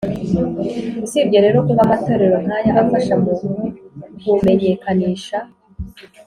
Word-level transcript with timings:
usibye 1.05 1.37
rero 1.45 1.57
kuba 1.67 1.81
amatorero 1.85 2.35
nk’aya 2.43 2.71
afasha 2.83 3.13
mu 3.23 3.33
kumenyekanisha 4.25 5.37